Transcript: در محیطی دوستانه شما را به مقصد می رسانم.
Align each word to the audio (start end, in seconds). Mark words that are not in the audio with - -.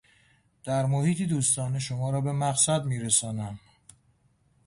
در 0.63 0.85
محیطی 0.85 1.25
دوستانه 1.25 1.79
شما 1.79 2.09
را 2.09 2.21
به 2.21 2.31
مقصد 2.31 2.85
می 2.85 2.99
رسانم. 2.99 3.59